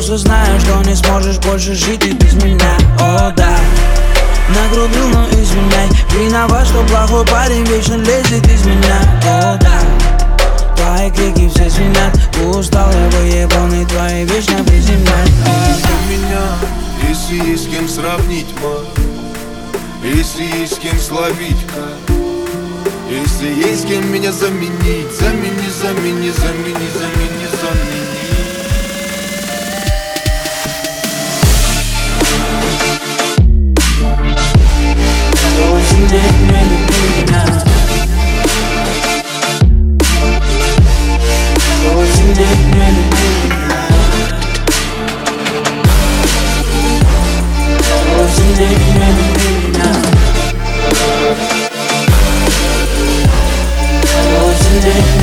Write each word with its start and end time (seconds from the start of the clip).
Просто 0.00 0.16
знаю, 0.16 0.58
что 0.60 0.82
не 0.88 0.96
сможешь 0.96 1.36
больше 1.40 1.74
жить 1.74 2.06
и 2.06 2.12
без 2.12 2.32
меня. 2.42 2.74
О, 3.00 3.30
да. 3.36 3.54
Нагрубил, 4.48 5.08
но 5.08 5.28
извиняй. 5.28 5.90
Виноват, 6.14 6.66
что 6.66 6.82
плохой 6.84 7.26
парень 7.26 7.66
вечно 7.66 7.96
лезет 7.96 8.48
из 8.48 8.64
меня. 8.64 8.98
О, 9.26 9.58
да. 9.58 9.78
Твои 10.74 11.10
крики 11.10 11.50
все 11.50 11.68
звенят. 11.68 12.18
Устал 12.46 12.90
я 12.90 13.10
выебанный, 13.10 13.84
твои 13.84 14.24
вечно 14.24 14.64
приземлять 14.64 15.32
Для 15.44 16.16
меня, 16.16 16.46
если 17.06 17.50
есть 17.50 17.64
с 17.64 17.66
кем 17.68 17.86
сравнить, 17.86 18.48
мой. 18.62 18.86
Если 20.02 20.44
есть 20.44 20.76
с 20.76 20.78
кем 20.78 20.98
словить, 20.98 21.66
как 21.74 22.16
Если 23.10 23.68
есть 23.68 23.86
кем 23.86 24.10
меня 24.10 24.32
заменить. 24.32 25.12
Замени, 25.20 25.68
замени, 25.78 26.30
замени, 26.30 26.88
замени, 26.88 27.48
замени 27.60 28.29
it 54.92 55.19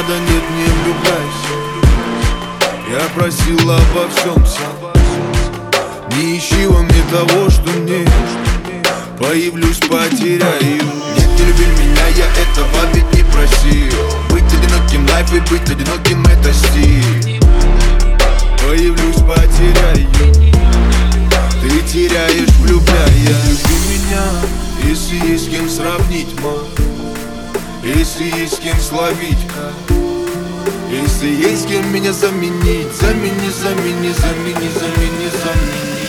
надо, 0.00 0.18
нет, 0.20 0.42
не 0.56 0.64
влюбляйся 0.64 1.52
Я 2.90 3.08
просил 3.14 3.70
обо 3.70 4.08
всем 4.08 4.46
сам. 4.46 4.92
Не 6.16 6.38
ищи 6.38 6.66
во 6.66 6.82
мне 6.82 7.02
того, 7.10 7.50
что 7.50 7.70
мне 7.70 8.06
Появлюсь, 9.18 9.78
потеряю. 9.78 10.82
Нет, 11.16 11.28
не 11.38 11.44
люби 11.44 11.66
меня, 11.78 12.06
я 12.16 12.26
этого 12.42 12.86
ведь 12.94 13.12
не 13.14 13.22
просил. 13.24 13.92
Быть 14.30 14.44
одиноким 14.44 15.06
лайф 15.10 15.32
и 15.34 15.40
быть 15.40 15.70
одиноким 15.70 16.24
это 16.24 16.52
стиль. 16.54 17.40
Появлюсь, 18.66 19.16
потеряю. 19.16 20.08
Ты 21.60 21.80
теряешь, 21.92 22.48
влюбляя. 22.60 23.08
Люби 23.08 23.74
меня, 23.90 24.24
если 24.88 25.32
есть 25.32 25.46
с 25.46 25.48
кем 25.50 25.68
сравнить, 25.68 26.40
мой 26.40 26.59
если 28.00 28.24
есть 28.24 28.60
кем 28.60 28.78
словить 28.80 29.46
Если 30.90 31.28
есть 31.28 31.68
кем 31.68 31.92
меня 31.92 32.14
заменить 32.14 32.92
Замени, 32.94 33.50
замени, 33.50 34.10
замени, 34.12 34.68
замени, 34.70 35.28
замени 35.44 35.99